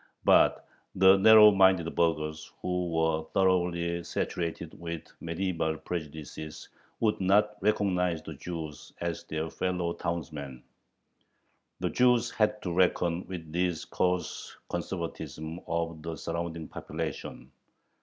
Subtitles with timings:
[0.25, 8.23] But the narrow minded burghers, who were thoroughly saturated with medieval prejudices, would not recognize
[8.23, 10.63] the Jews as their fellow townsmen.
[11.81, 17.51] The Jews had to reckon with this coarse conservatism of the surrounding population.